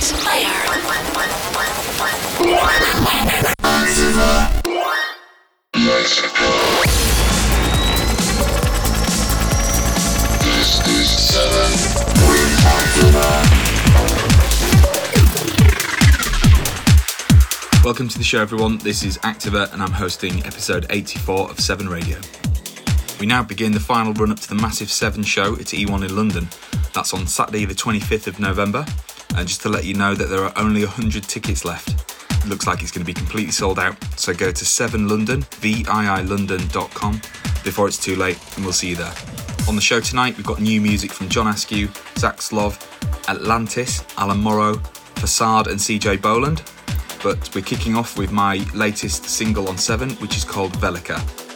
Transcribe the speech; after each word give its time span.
Seven. 0.00 0.28
Welcome 17.82 18.08
to 18.08 18.18
the 18.18 18.22
show, 18.22 18.40
everyone. 18.40 18.78
This 18.78 19.02
is 19.02 19.18
Activa, 19.18 19.72
and 19.72 19.82
I'm 19.82 19.90
hosting 19.90 20.38
episode 20.46 20.86
84 20.90 21.50
of 21.50 21.58
7 21.58 21.88
Radio. 21.88 22.20
We 23.18 23.26
now 23.26 23.42
begin 23.42 23.72
the 23.72 23.80
final 23.80 24.12
run 24.12 24.30
up 24.30 24.38
to 24.38 24.48
the 24.48 24.54
massive 24.54 24.92
7 24.92 25.24
show 25.24 25.54
at 25.54 25.66
E1 25.66 26.08
in 26.08 26.14
London. 26.14 26.48
That's 26.94 27.12
on 27.14 27.26
Saturday, 27.26 27.64
the 27.64 27.74
25th 27.74 28.28
of 28.28 28.38
November. 28.38 28.86
And 29.36 29.46
just 29.46 29.62
to 29.62 29.68
let 29.68 29.84
you 29.84 29.94
know 29.94 30.14
that 30.14 30.26
there 30.26 30.42
are 30.42 30.52
only 30.56 30.84
100 30.84 31.22
tickets 31.24 31.64
left. 31.64 31.90
It 32.30 32.46
looks 32.46 32.66
like 32.66 32.82
it's 32.82 32.90
going 32.90 33.04
to 33.04 33.06
be 33.06 33.14
completely 33.14 33.52
sold 33.52 33.78
out, 33.78 33.96
so 34.16 34.32
go 34.32 34.50
to 34.50 34.64
7london, 34.64 35.44
VIILondon.com 35.60 37.20
before 37.64 37.88
it's 37.88 37.98
too 37.98 38.16
late, 38.16 38.38
and 38.56 38.64
we'll 38.64 38.72
see 38.72 38.90
you 38.90 38.96
there. 38.96 39.12
On 39.68 39.74
the 39.74 39.82
show 39.82 40.00
tonight, 40.00 40.36
we've 40.36 40.46
got 40.46 40.60
new 40.60 40.80
music 40.80 41.12
from 41.12 41.28
John 41.28 41.48
Askew, 41.48 41.88
Zack 42.16 42.38
Zlov, 42.38 42.80
Atlantis, 43.28 44.02
Allan 44.16 44.38
Morrow, 44.38 44.74
Facade, 45.16 45.66
and 45.66 45.78
CJ 45.78 46.22
Bolland. 46.22 46.62
But 47.22 47.54
we're 47.54 47.62
kicking 47.62 47.94
off 47.96 48.16
with 48.16 48.32
my 48.32 48.64
latest 48.74 49.24
single 49.24 49.68
on 49.68 49.76
7, 49.76 50.10
which 50.12 50.36
is 50.36 50.44
called 50.44 50.72
Velika. 50.74 51.47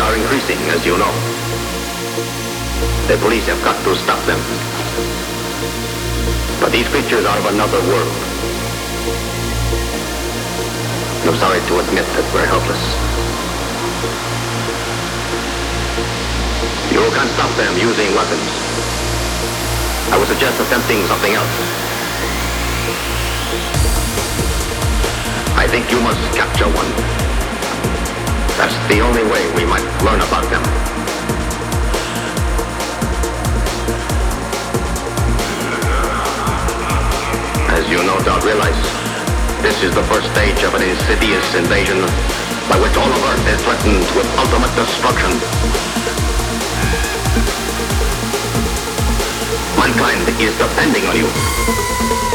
As 0.00 0.86
you 0.86 0.96
know. 0.96 1.12
The 3.08 3.16
police 3.18 3.46
have 3.46 3.62
got 3.64 3.74
to 3.82 3.96
stop 3.96 4.20
them. 4.26 4.38
But 6.60 6.70
these 6.70 6.86
creatures 6.88 7.24
are 7.26 7.38
of 7.38 7.46
another 7.46 7.80
world. 7.90 8.14
I'm 11.26 11.36
sorry 11.36 11.60
to 11.60 11.74
admit 11.82 12.06
that 12.14 12.26
we're 12.32 12.46
helpless. 12.46 12.82
You 16.94 17.02
can't 17.10 17.30
stop 17.34 17.50
them 17.56 17.74
using 17.76 18.14
weapons. 18.14 18.50
I 20.12 20.16
would 20.18 20.28
suggest 20.28 20.60
attempting 20.60 21.04
something 21.06 21.34
else. 21.34 21.54
I 25.58 25.66
think 25.66 25.90
you 25.90 26.00
must 26.00 26.22
capture 26.36 26.70
one. 26.70 27.17
That's 28.58 28.74
the 28.88 28.98
only 28.98 29.22
way 29.22 29.46
we 29.54 29.64
might 29.64 29.86
learn 30.02 30.18
about 30.18 30.42
them. 30.50 30.62
As 37.70 37.88
you 37.88 37.98
no 38.02 38.18
doubt 38.26 38.42
realize, 38.42 38.74
this 39.62 39.84
is 39.84 39.94
the 39.94 40.02
first 40.10 40.26
stage 40.32 40.60
of 40.64 40.74
an 40.74 40.82
insidious 40.82 41.54
invasion 41.54 42.02
by 42.68 42.82
which 42.82 42.96
all 42.98 43.06
of 43.06 43.22
Earth 43.30 43.46
is 43.46 43.62
threatened 43.62 44.02
with 44.18 44.26
ultimate 44.42 44.74
destruction. 44.74 45.30
Mankind 49.78 50.28
is 50.42 50.58
depending 50.58 51.06
on 51.06 51.14
you. 51.14 52.27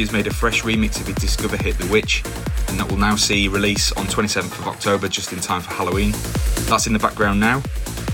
Has 0.00 0.12
made 0.12 0.26
a 0.26 0.32
fresh 0.32 0.62
remix 0.62 0.98
of 0.98 1.06
his 1.06 1.16
Discover 1.16 1.58
hit 1.58 1.76
The 1.76 1.86
Witch, 1.88 2.22
and 2.68 2.78
that 2.78 2.90
will 2.90 2.96
now 2.96 3.16
see 3.16 3.48
release 3.48 3.92
on 3.92 4.06
27th 4.06 4.58
of 4.58 4.66
October, 4.66 5.08
just 5.08 5.30
in 5.30 5.40
time 5.40 5.60
for 5.60 5.74
Halloween. 5.74 6.12
That's 6.70 6.86
in 6.86 6.94
the 6.94 6.98
background 6.98 7.38
now. 7.38 7.60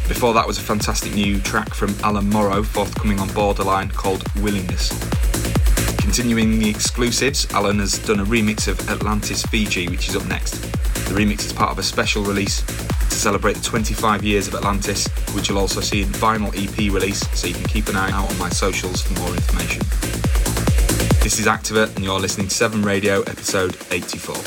Before 0.08 0.34
that 0.34 0.48
was 0.48 0.58
a 0.58 0.62
fantastic 0.62 1.14
new 1.14 1.40
track 1.40 1.72
from 1.72 1.94
Allan 2.02 2.28
Morrow, 2.28 2.64
forthcoming 2.64 3.20
on 3.20 3.28
Borderline, 3.28 3.88
called 3.90 4.24
Willingness. 4.42 4.88
Continuing 5.98 6.58
the 6.58 6.68
exclusives, 6.68 7.46
Alan 7.52 7.78
has 7.78 7.98
done 8.00 8.18
a 8.18 8.24
remix 8.24 8.66
of 8.66 8.80
Atlantis 8.90 9.44
Fiji, 9.44 9.88
which 9.88 10.08
is 10.08 10.16
up 10.16 10.26
next. 10.26 10.54
The 11.08 11.14
remix 11.14 11.46
is 11.46 11.52
part 11.52 11.70
of 11.70 11.78
a 11.78 11.84
special 11.84 12.24
release 12.24 12.62
to 12.62 13.14
celebrate 13.14 13.54
the 13.54 13.62
25 13.62 14.24
years 14.24 14.48
of 14.48 14.56
Atlantis, 14.56 15.06
which 15.36 15.48
you'll 15.48 15.58
also 15.58 15.80
see 15.80 16.02
in 16.02 16.08
vinyl 16.08 16.48
EP 16.56 16.92
release, 16.92 17.20
so 17.38 17.46
you 17.46 17.54
can 17.54 17.64
keep 17.64 17.86
an 17.88 17.94
eye 17.94 18.10
out 18.10 18.28
on 18.28 18.38
my 18.38 18.48
socials 18.48 19.02
for 19.02 19.14
more 19.20 19.30
information. 19.30 19.82
This 21.26 21.40
is 21.40 21.46
Activa, 21.46 21.92
and 21.96 22.04
you're 22.04 22.20
listening 22.20 22.46
to 22.46 22.54
7 22.54 22.82
Radio, 22.82 23.22
episode 23.22 23.76
84. 23.90 24.45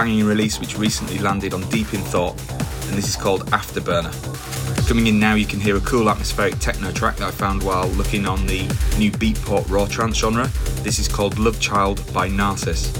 Banging 0.00 0.24
release, 0.24 0.58
which 0.58 0.78
recently 0.78 1.18
landed 1.18 1.52
on 1.52 1.60
Deep 1.68 1.92
in 1.92 2.00
Thought, 2.00 2.34
and 2.88 2.96
this 2.96 3.06
is 3.06 3.16
called 3.16 3.44
Afterburner. 3.50 4.10
Coming 4.88 5.08
in 5.08 5.20
now, 5.20 5.34
you 5.34 5.44
can 5.44 5.60
hear 5.60 5.76
a 5.76 5.80
cool 5.80 6.08
atmospheric 6.08 6.58
techno 6.58 6.90
track 6.90 7.16
that 7.16 7.28
I 7.28 7.30
found 7.30 7.62
while 7.62 7.86
looking 7.88 8.26
on 8.26 8.46
the 8.46 8.62
new 8.96 9.10
Beatport 9.10 9.68
Raw 9.68 9.84
Trance 9.84 10.16
genre. 10.16 10.46
This 10.82 10.98
is 10.98 11.06
called 11.06 11.38
Love 11.38 11.60
Child 11.60 12.02
by 12.14 12.28
Narcissus. 12.28 12.99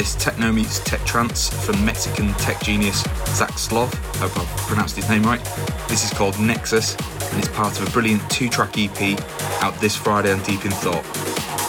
This, 0.00 0.14
techno 0.14 0.50
meets 0.50 0.78
tech 0.78 1.04
trance 1.04 1.50
from 1.66 1.84
Mexican 1.84 2.32
tech 2.38 2.58
genius 2.62 3.02
Zack 3.36 3.50
Zlov. 3.50 3.92
Hope 4.16 4.34
I've 4.38 4.56
pronounced 4.66 4.96
his 4.96 5.06
name 5.10 5.22
right. 5.24 5.44
This 5.90 6.06
is 6.06 6.10
called 6.16 6.40
Nexus 6.40 6.96
and 7.30 7.38
it's 7.38 7.48
part 7.48 7.78
of 7.78 7.86
a 7.86 7.90
brilliant 7.90 8.22
two 8.30 8.48
track 8.48 8.78
EP 8.78 9.20
out 9.62 9.78
this 9.78 9.94
Friday 9.94 10.32
on 10.32 10.42
Deep 10.44 10.64
in 10.64 10.70
Thought. 10.70 11.04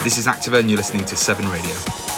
This 0.06 0.18
is 0.18 0.28
Activa 0.28 0.62
and 0.62 0.70
you're 0.70 0.78
listening 0.78 1.04
to 1.08 1.18
7 1.18 1.46
Radio. 1.50 2.11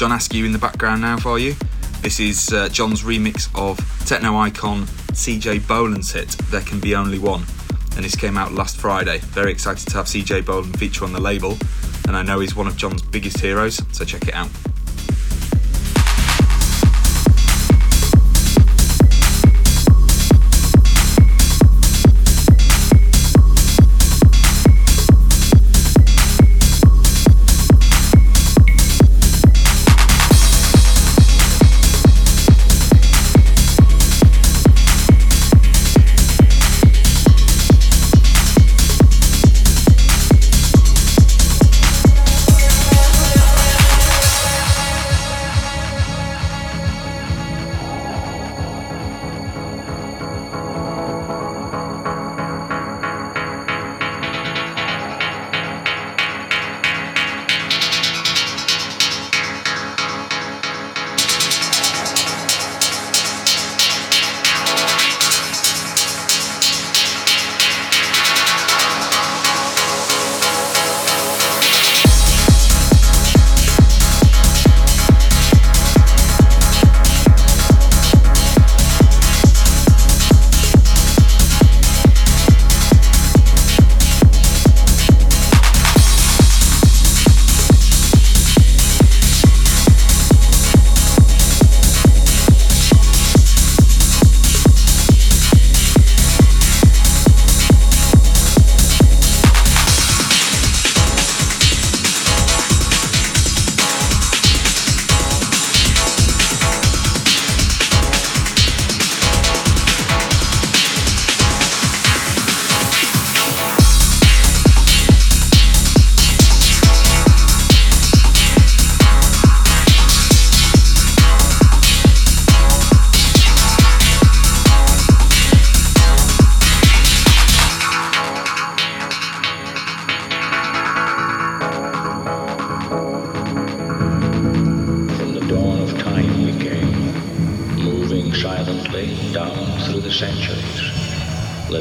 John 0.00 0.12
Askew 0.12 0.46
in 0.46 0.52
the 0.52 0.58
background 0.58 1.02
now 1.02 1.18
for 1.18 1.38
you. 1.38 1.54
This 2.00 2.20
is 2.20 2.54
uh, 2.54 2.70
John's 2.70 3.02
remix 3.02 3.50
of 3.54 3.76
techno 4.06 4.34
icon 4.38 4.84
CJ 5.12 5.68
Bolland's 5.68 6.10
hit, 6.10 6.30
There 6.50 6.62
Can 6.62 6.80
Be 6.80 6.94
Only 6.94 7.18
One. 7.18 7.44
And 7.96 8.04
this 8.06 8.16
came 8.16 8.38
out 8.38 8.52
last 8.52 8.78
Friday. 8.78 9.18
Very 9.18 9.52
excited 9.52 9.86
to 9.88 9.98
have 9.98 10.06
CJ 10.06 10.46
Bolland 10.46 10.78
feature 10.78 11.04
on 11.04 11.12
the 11.12 11.20
label, 11.20 11.58
and 12.08 12.16
I 12.16 12.22
know 12.22 12.40
he's 12.40 12.56
one 12.56 12.66
of 12.66 12.78
John's 12.78 13.02
biggest 13.02 13.40
heroes, 13.40 13.78
so 13.92 14.06
check 14.06 14.26
it 14.26 14.32
out. 14.32 14.48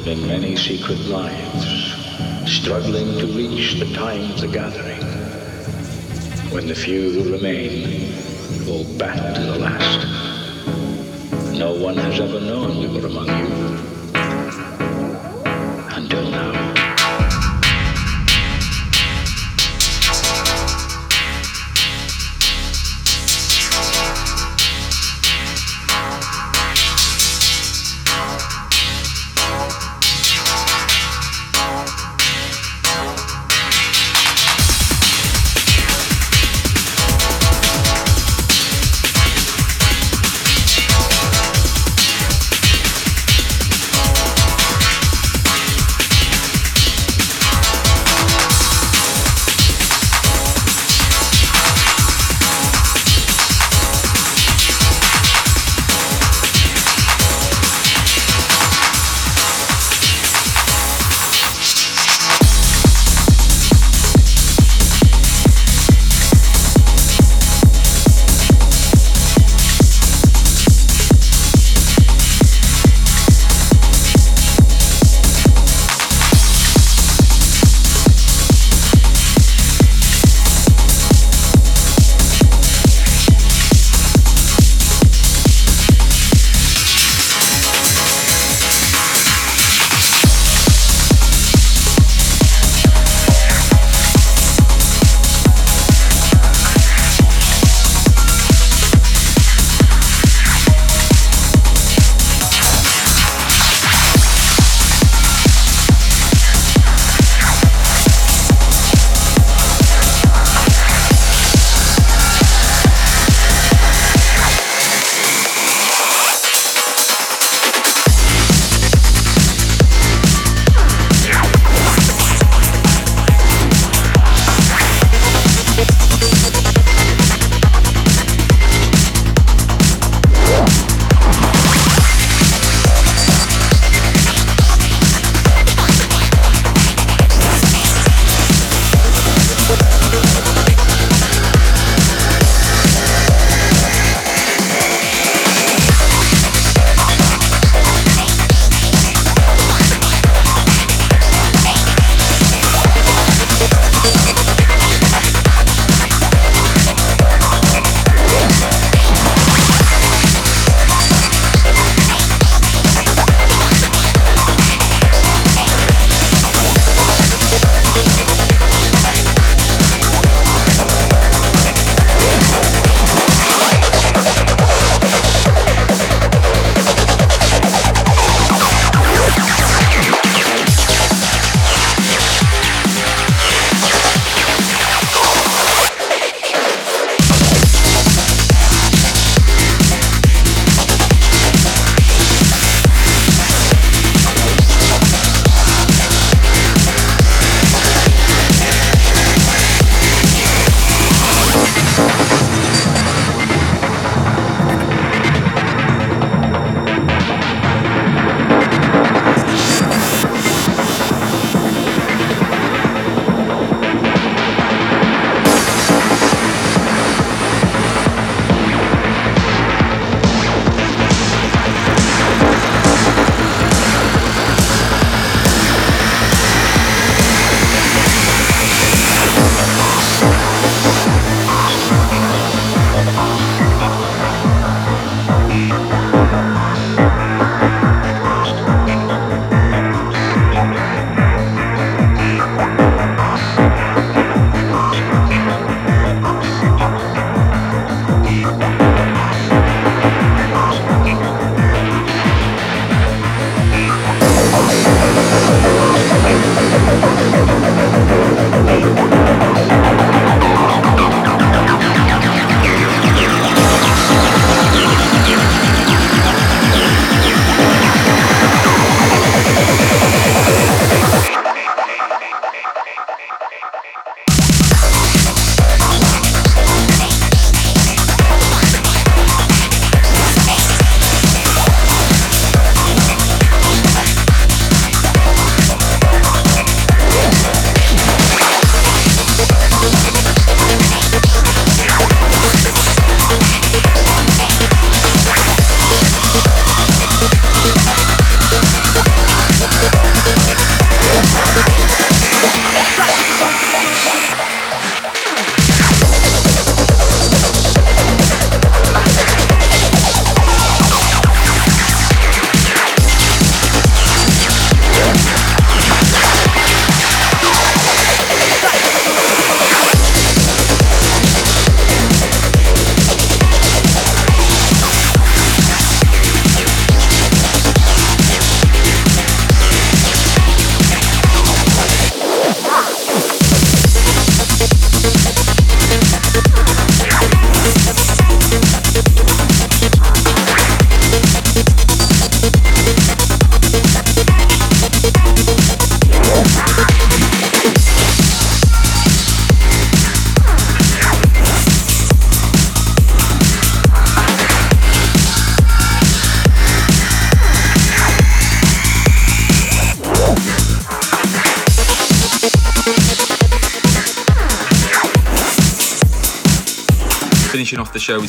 in 0.10 0.26
many 0.26 0.56
secret 0.56 0.98
lives, 1.02 1.94
struggling 2.52 3.20
to 3.20 3.28
reach 3.28 3.76
the 3.76 3.94
time 3.94 4.32
of 4.32 4.42
the 4.42 4.48
gathering. 4.48 5.04
When 6.52 6.66
the 6.66 6.74
few 6.74 7.12
who 7.12 7.32
remain 7.32 8.12
will 8.66 8.86
back 8.98 9.36
to 9.36 9.42
the 9.42 9.60
last. 9.60 10.08
No 11.56 11.76
one 11.76 11.98
has 11.98 12.20
ever 12.20 12.40
known 12.40 12.80
we 12.80 12.88
were 12.88 13.06
among 13.06 13.28
you. 13.28 13.59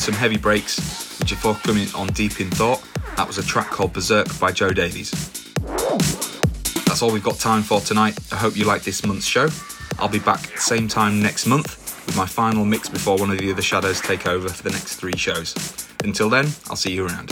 Some 0.01 0.15
heavy 0.15 0.37
breaks, 0.37 1.19
which 1.19 1.31
are 1.31 1.35
forthcoming 1.35 1.87
on 1.93 2.07
Deep 2.07 2.41
in 2.41 2.49
Thought. 2.49 2.83
That 3.17 3.27
was 3.27 3.37
a 3.37 3.43
track 3.43 3.67
called 3.67 3.93
Berserk 3.93 4.39
by 4.39 4.51
Joe 4.51 4.71
Davies. 4.71 5.11
That's 6.85 7.03
all 7.03 7.11
we've 7.11 7.23
got 7.23 7.37
time 7.37 7.61
for 7.61 7.79
tonight. 7.81 8.17
I 8.31 8.35
hope 8.35 8.57
you 8.57 8.65
like 8.65 8.81
this 8.81 9.05
month's 9.05 9.27
show. 9.27 9.47
I'll 9.99 10.09
be 10.09 10.19
back 10.19 10.57
same 10.57 10.87
time 10.87 11.21
next 11.21 11.45
month 11.45 12.05
with 12.07 12.17
my 12.17 12.25
final 12.25 12.65
mix 12.65 12.89
before 12.89 13.17
one 13.17 13.29
of 13.29 13.37
the 13.37 13.51
other 13.51 13.61
shadows 13.61 14.01
take 14.01 14.25
over 14.25 14.49
for 14.49 14.63
the 14.63 14.71
next 14.71 14.95
three 14.95 15.15
shows. 15.15 15.53
Until 16.03 16.29
then, 16.29 16.45
I'll 16.67 16.75
see 16.75 16.93
you 16.93 17.05
around. 17.05 17.30